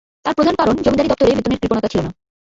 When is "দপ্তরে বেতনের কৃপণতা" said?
1.09-1.91